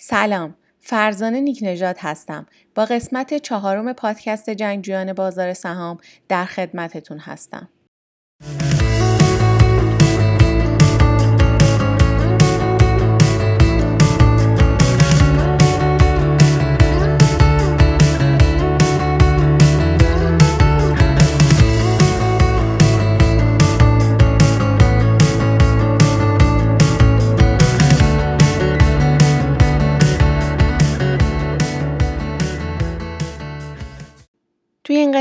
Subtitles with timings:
[0.00, 2.46] سلام فرزانه نیک نژاد هستم.
[2.74, 7.68] با قسمت چهارم پادکست جنگجویان بازار سهام در خدمتتون هستم.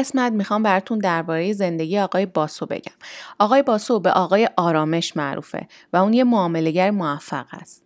[0.07, 2.93] قسمت می‌خوام براتون درباره زندگی آقای باسو بگم.
[3.39, 7.83] آقای باسو به آقای آرامش معروفه و اون یه معاملگر موفق است.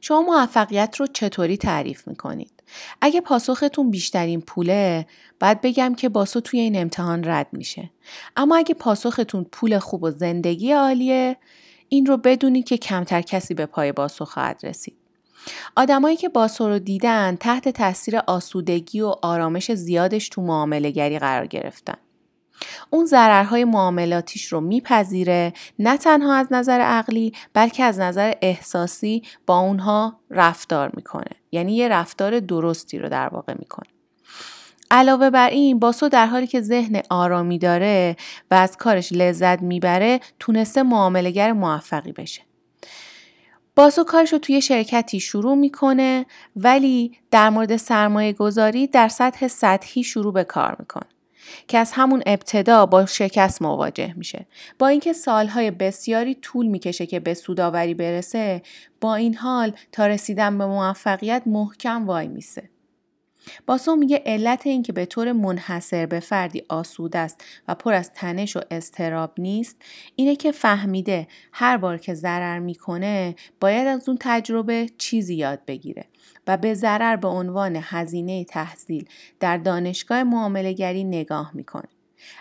[0.00, 2.62] شما موفقیت رو چطوری تعریف می‌کنید؟
[3.00, 5.06] اگه پاسختون بیشترین پوله
[5.40, 7.90] باید بگم که باسو توی این امتحان رد میشه.
[8.36, 11.36] اما اگه پاسختون پول خوب و زندگی عالیه
[11.88, 14.99] این رو بدونید که کمتر کسی به پای باسو خواهد رسید.
[15.76, 21.46] آدمایی که باسو رو دیدن تحت تاثیر آسودگی و آرامش زیادش تو معامله گری قرار
[21.46, 21.96] گرفتن.
[22.90, 29.58] اون ضررهای معاملاتیش رو میپذیره نه تنها از نظر عقلی بلکه از نظر احساسی با
[29.58, 31.30] اونها رفتار می‌کنه.
[31.52, 33.88] یعنی یه رفتار درستی رو در واقع می‌کنه.
[34.90, 38.16] علاوه بر این باسو در حالی که ذهن آرامی داره
[38.50, 42.42] و از کارش لذت می‌بره تونسته معاملگر موفقی بشه.
[43.80, 50.04] باسو کارش رو توی شرکتی شروع می‌کنه ولی در مورد سرمایه گذاری در سطح سطحی
[50.04, 51.06] شروع به کار می‌کنه
[51.68, 54.46] که از همون ابتدا با شکست مواجه میشه.
[54.78, 58.62] با اینکه سالهای بسیاری طول می‌کشه که به سوداوری برسه
[59.00, 62.70] با این حال تا رسیدن به موفقیت محکم وای میسه.
[63.66, 68.12] باسو میگه علت این که به طور منحصر به فردی آسود است و پر از
[68.12, 69.76] تنش و استراب نیست
[70.16, 76.04] اینه که فهمیده هر بار که ضرر می‌کنه باید از اون تجربه چیزی یاد بگیره
[76.46, 79.08] و به ضرر به عنوان هزینه تحصیل
[79.40, 81.88] در دانشگاه معاملهگری نگاه می‌کنه.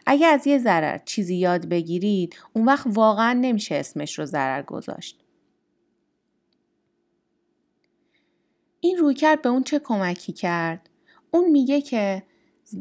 [0.05, 5.19] اگه از یه ضرر چیزی یاد بگیرید اون وقت واقعا نمیشه اسمش رو ضرر گذاشت.
[8.81, 10.89] این رویکرد به اون چه کمکی کرد؟
[11.31, 12.23] اون میگه که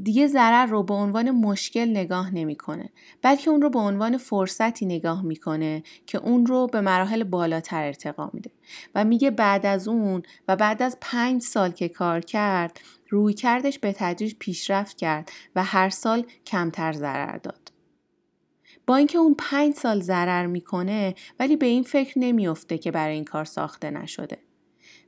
[0.03, 2.88] دیگه ضرر رو به عنوان مشکل نگاه نمی‌کنه
[3.22, 8.31] بلکه اون رو به عنوان فرصتی نگاه می‌کنه که اون رو به مراحل بالاتر ارتقا
[8.32, 8.50] میده.
[8.94, 13.78] و میگه بعد از اون و بعد از پنج سال که کار کرد روی کردش
[13.78, 17.72] به تدریج پیشرفت کرد و هر سال کمتر ضرر داد.
[18.86, 23.25] با اینکه اون پنج سال ضرر می‌کنه ولی به این فکر نمیافته که برای این
[23.25, 24.38] کار ساخته نشده.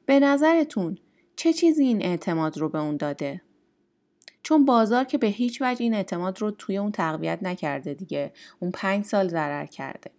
[0.06, 0.98] به نظرتون
[1.40, 3.42] چه چیزی این اعتماد رو به اون داده؟
[4.42, 8.32] چون بازار که به هیچ وجه این اعتماد رو توی اون تقویت نکرده دیگه.
[8.58, 10.10] اون پنج سال ضرر کرده.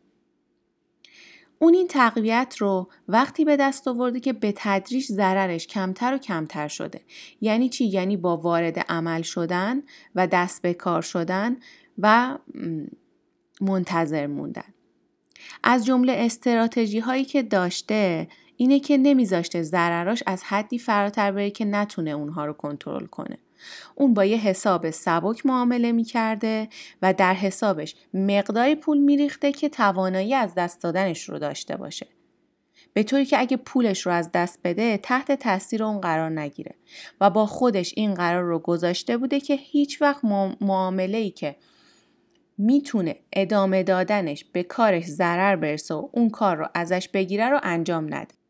[1.60, 6.68] اون این تقویت رو وقتی به دست آورده که به تدریج ضررش کمتر و کمتر
[6.68, 7.02] شده.
[7.42, 9.84] یعنی چی؟ یعنی با وارد عمل شدن
[10.16, 11.58] و دست به کار شدن
[11.98, 12.38] و
[13.62, 14.74] منتظر موندن.
[15.64, 18.28] از جمله استراتژی هایی که داشته
[18.62, 23.38] اینه که نمیذاشته ضرراش از حدی فراتر بره که نتونه اونها رو کنترل کنه.
[23.96, 26.70] اون با یه حساب سبک معامله می‌کرده
[27.02, 32.08] و در حسابش مقداری پول میریخته که توانایی از دست دادنش رو داشته باشه.
[32.94, 36.76] به طوری که اگه پولش رو از دست بده تحت تاثیر اون قرار نگیره
[37.22, 40.26] و با خودش این قرار رو گذاشته بوده که هیچ وقت
[40.62, 41.56] معامله ای که
[42.58, 48.14] می‌تونه ادامه دادنش به کارش ضرر برسه و اون کار رو ازش بگیره رو انجام
[48.14, 48.41] نده.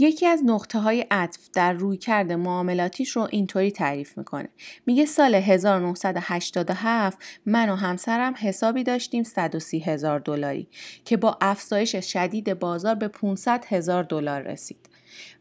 [0.00, 4.48] یکی از نقطه های عطف در روی کرده معاملاتیش رو اینطوری تعریف می‌کنه.
[4.86, 10.68] میگه سال 1987 من و همسرم حسابی داشتیم 130 هزار دلاری
[11.04, 14.88] که با افزایش شدید بازار به 500 هزار دلار رسید.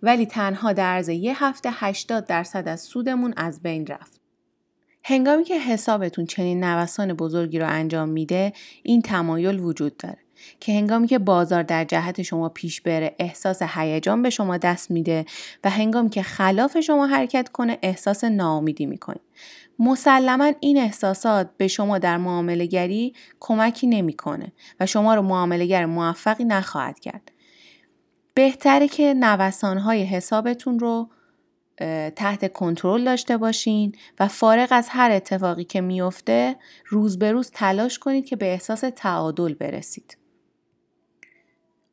[0.03, 4.21] ولی تنها در عرض یه هفته 80 درصد از سودمون از بین رفت.
[5.03, 8.53] هنگامی که حسابتون چنین نوسان بزرگی رو انجام میده
[8.83, 10.26] این تمایل وجود داره.
[10.59, 15.25] که هنگامی که بازار در جهت شما پیش بره احساس هیجان به شما دست میده
[15.63, 19.19] و هنگامی که خلاف شما حرکت کنه احساس ناامیدی می‌کنه
[19.79, 26.43] مسلما این احساسات به شما در معامله گری کمکی نمی‌کنه و شما رو معاملهگر موفقی
[26.43, 27.31] نخواهد کرد
[28.33, 31.09] بهتره که نوسانهای حسابتون رو
[32.15, 36.55] تحت کنترل داشته باشین و فارغ از هر اتفاقی که میفته
[36.85, 40.17] روز به روز تلاش کنید که به احساس تعادل برسید.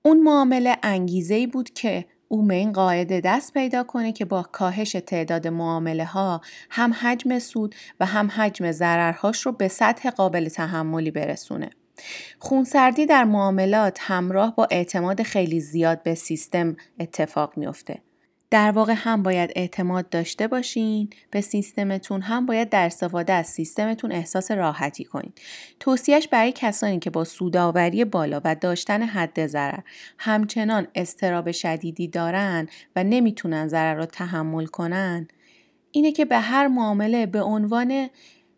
[0.07, 4.43] اون معامله انگیزه ای بود که او به این قاعده دست پیدا کنه که با
[4.43, 6.41] کاهش تعداد معامله ها
[6.71, 11.71] هم حجم سود و هم حجم ضررهاش رو به سطح قابل تحملی برسونه.
[12.39, 18.03] خونسردی در معاملات همراه با اعتماد خیلی زیاد به سیستم اتفاق میافته.
[18.55, 24.13] در واقع هم باید اعتماد داشته باشین به سیستمتون هم باید در استفاده از سیستمتون
[24.13, 25.41] احساس راحتی کنید.
[25.81, 29.79] توصیهش برای کسانی که با سوداوری بالا و داشتن حد ضرر
[30.19, 35.29] همچنان استراب شدیدی دارن و نمی‌تونن ضرر رو تحمل کنن
[35.91, 38.11] اینه که به هر معامله به عنوان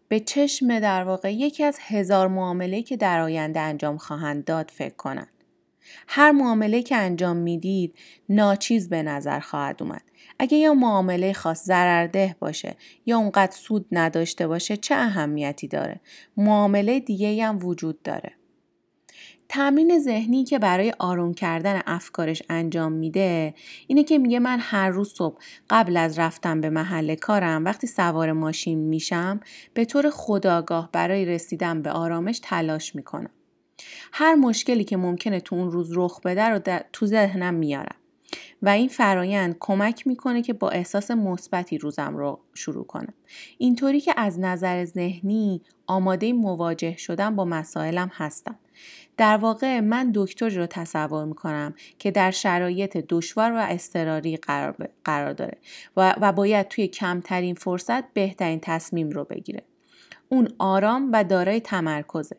[0.08, 4.96] به چشم در واقع یکی از هزار معامله که در آینده انجام خواهند داد فکر
[4.96, 5.35] کنند.
[6.08, 7.94] هر معامله که انجام می‌دید
[8.28, 10.02] ناچیز به نظر خواهد اومد.
[10.38, 16.00] اگه یا معامله خاص ضررده باشه یا اونقدر سود نداشته باشه چه اهمیتی داره؟
[16.36, 18.32] معامله دیگه هم وجود داره.
[19.48, 23.54] تمرین ذهنی که برای آروم کردن افکارش انجام میده
[23.86, 25.38] اینه که میگه من هر روز صبح
[25.70, 29.40] قبل از رفتن به محل کارم وقتی سوار ماشین میشم
[29.74, 33.30] به طور خداگاه برای رسیدن به آرامش تلاش می‌کنم.
[34.12, 36.61] هر مشکلی که ممکنه تو اون روز رخ بده رو
[36.93, 37.96] تو ذهنم میارم.
[38.62, 43.14] و این فرایند کمک می‌کنه که با احساس مثبتی روزم رو شروع کنم.
[43.58, 48.58] اینطوری که از نظر ذهنی آماده مواجه شدن با مسائلم هستم.
[49.17, 54.37] در واقع من دکتری رو تصور می‌کنم که در شرایط دشوار و اضطراری
[55.05, 55.58] قرار, داره
[55.96, 59.62] و باید توی کمترین فرصت بهترین تصمیم رو بگیره.
[60.28, 62.37] اون آرام و دارای تمرکزه.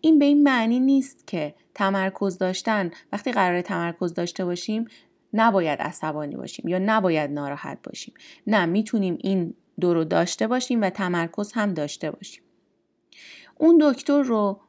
[0.00, 4.84] این به این معنی نیست که تمرکز داشتن وقتی قرار تمرکز داشته باشیم
[5.32, 8.14] نباید عصبانی باشیم یا نباید ناراحت باشیم
[8.46, 12.42] نه می‌تونیم این دو رو داشته باشیم و تمرکز هم داشته باشیم
[13.58, 14.60] اون دکتر رو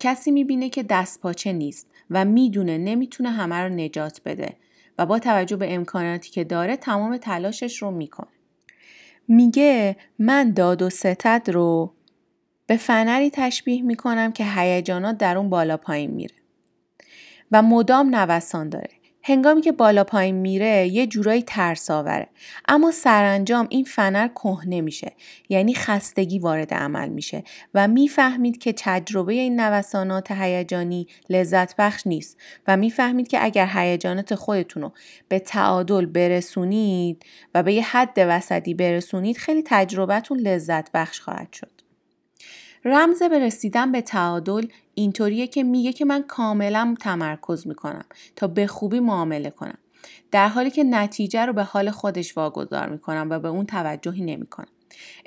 [0.00, 4.56] کسی می‌بینه که دست پاچه نیست و می‌دونه نمی‌تونه همه رو نجات بده
[4.98, 8.28] و با توجه به امکاناتی که داره تمام تلاشش رو می‌کنه.
[9.28, 11.92] میگه من داد و ستد رو
[12.70, 16.34] به فنری تشبیه می‌کنم که هیجانات در اون بالا پایین میره.
[17.52, 18.90] و مدام نوسان داره.
[19.22, 22.28] هنگامی که بالا پایین میره یه جورایی ترس آوره.
[22.68, 25.12] اما سرانجام این فنر کهنه میشه.
[25.48, 27.44] یعنی خستگی وارد عمل میشه.
[27.74, 32.38] و می‌فهمید که تجربه این نوسانات هیجانی لذت بخش نیست.
[32.68, 34.92] و می‌فهمید که اگر هیجانات خودتون رو
[35.28, 37.24] به تعادل برسونید
[37.54, 41.79] و به یه حد وسطی برسونید خیلی تجربهتون لذت بخش خواهد شد.
[42.84, 48.04] رمز به رسیدن به تعادل اینطوریه که میگه که من کاملا تمرکز می‌کنم
[48.36, 49.78] تا به خوبی معامله کنم.
[50.30, 54.68] در حالی که نتیجه رو به حال خودش واگذار می‌کنم و به اون توجهی نمی‌کنم.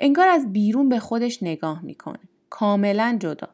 [0.00, 2.18] انگار از بیرون به خودش نگاه می‌کنه.
[2.50, 3.48] کاملا جدا.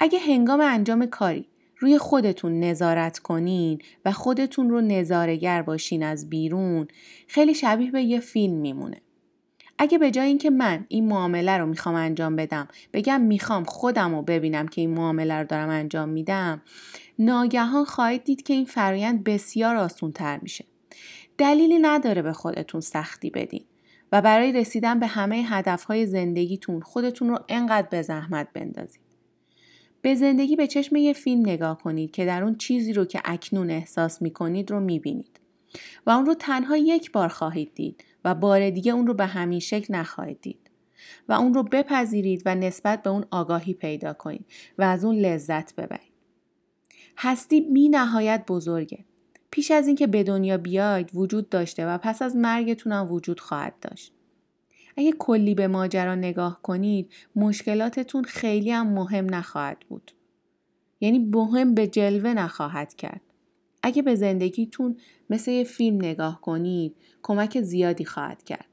[0.00, 1.48] اگه هنگام انجام کاری
[1.78, 6.88] روی خودتون نظارت کنین و خودتون رو نظارگر باشین از بیرون
[7.26, 9.00] خیلی شبیه به یه فیلم میمونه.
[9.78, 14.22] اگه به جای اینکه من این معامله رو می‌خوام انجام بدم بگم می‌خوام خودم رو
[14.22, 16.62] ببینم که این معامله رو دارم انجام میدم
[17.18, 20.64] ناگهان خواهید دید که این فرایند بسیار آسون تر میشه.
[21.38, 23.64] دلیلی نداره به خودتون سختی بدین
[24.12, 29.00] و برای رسیدن به همه هدفهای زندگیتون خودتون رو انقدر به زحمت بندازید
[30.02, 33.70] به زندگی به چشم یه فیلم نگاه کنید که در اون چیزی رو که اکنون
[33.70, 35.40] احساس می‌کنید رو می‌بینید.
[36.06, 39.60] و اون رو تنها یک بار خواهید دید و بار دیگه اون رو به همین
[39.60, 40.70] شکل نخواهید دید
[41.28, 44.46] و اون رو بپذیرید و نسبت به اون آگاهی پیدا کنید
[44.78, 46.12] و از اون لذت ببرید.
[47.18, 49.04] هستی بی نهایت بزرگه.
[49.50, 53.74] پیش از اینکه به دنیا بیاید وجود داشته و پس از مرگتون هم وجود خواهد
[53.80, 54.12] داشت.
[54.96, 60.12] اگه کلی به ماجرا نگاه کنید مشکلاتتون خیلی هم مهم نخواهد بود.
[61.00, 63.20] یعنی مهم به جلوه نخواهد کرد.
[63.82, 64.96] اگه به زندگیتون
[65.30, 68.64] مثل یه فیلم نگاه کنید کمک زیادی خواهد کرد.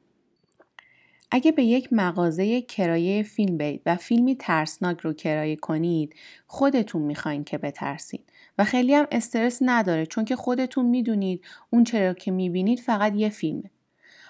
[1.32, 6.16] اگه به یک مغازه کرایه فیلم برید و فیلمی ترسناک رو کرایه کنید
[6.48, 8.24] خودتون می‌خواین که بترسید
[8.58, 13.30] و خیلی هم استرس نداره چون که خودتون می‌دونید اون چرا که می‌بینید فقط یه
[13.30, 13.72] فیلمه.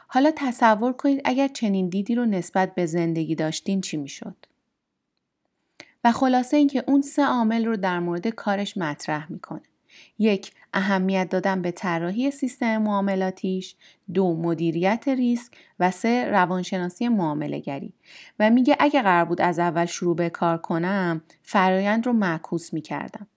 [0.08, 4.36] حالا تصور کنید اگر چنین دیدی رو نسبت به زندگی داشتین چی می‌شد؟
[6.04, 9.62] و خلاصه اینکه اون سه عامل رو در مورد کارش مطرح می‌کنه.
[10.20, 13.76] یک اهمیت دادن به طراحی سیستم معاملاتیش
[14.14, 17.94] دو مدیریت ریسک و سه روانشناسی معامله گری
[18.40, 23.28] و میگه اگه قرار بود از اول شروع به کار کنم فرایند رو معکوس می‌کردم.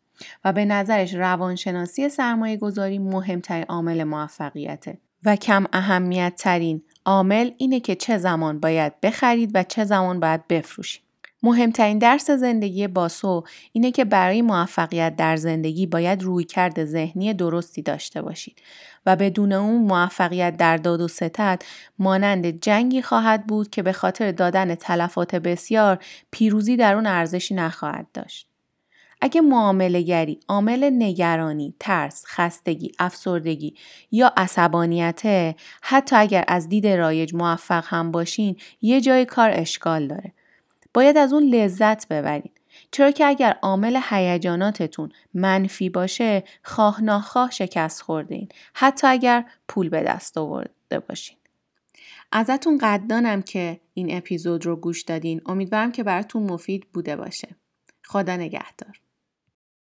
[0.44, 4.98] و به نظرش روانشناسی سرمایه گذاری مهمترین عامل موفقیته.
[5.24, 10.48] و کم اهمیت ترین عامل اینه که چه زمان باید بخرید و چه زمان باید
[10.48, 11.07] بفروشید.
[11.42, 18.22] مهمترین درس زندگی باسو اینه که برای موفقیت در زندگی باید رویکرد ذهنی درستی داشته
[18.22, 18.62] باشید
[19.06, 21.62] و بدون اون موفقیت در داد و ستد
[21.98, 25.98] مانند جنگی خواهد بود که به خاطر دادن تلفات بسیار
[26.30, 28.48] پیروزی در اون ارزشی نخواهد داشت.
[29.20, 33.74] اگه معامله گری عامل نگرانی، ترس، خستگی، افسردگی
[34.10, 40.32] یا عصبانیته حتی اگر از دید رایج موفق هم باشین یه جای کار اشکال داره.
[40.94, 42.50] باید از اون لذت ببرین.
[42.90, 49.88] چرا که اگر عامل هیجاناتتون منفی باشه خواه ناخواه شکست خورده این حتی اگر پول
[49.88, 51.36] به دست آورده باشین.
[52.32, 55.40] ازتون قدردانم که این اپیزود رو گوش دادین.
[55.46, 57.48] امیدوارم که براتون مفید بوده باشه.
[58.04, 59.00] خدا نگهدار.